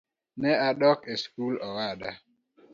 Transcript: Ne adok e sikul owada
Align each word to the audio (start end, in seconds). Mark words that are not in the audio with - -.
Ne 0.41 0.51
adok 0.67 0.99
e 1.11 1.15
sikul 1.21 1.55
owada 1.67 2.11